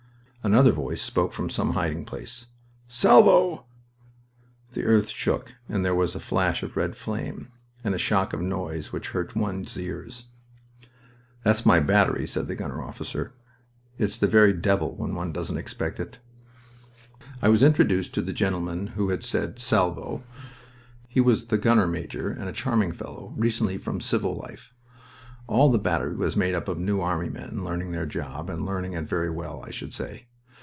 [0.43, 2.47] Another voice spoke from some hiding place.
[2.87, 3.67] "Salvo!"
[4.71, 7.49] The earth shook and there was a flash of red flame,
[7.83, 10.25] and a shock of noise which hurt one's ear drums.
[11.43, 13.33] "That's my battery," said the gunner officer.
[13.99, 16.17] "It's the very devil when one doesn't expect it."
[17.39, 20.23] I was introduced to the gentleman who had said "Salvo!"
[21.07, 24.73] He was the gunner major, and a charming fellow, recently from civil life.
[25.45, 28.93] All the battery was made up of New Army men learning their job, and learning
[28.93, 30.25] it very well, I should say.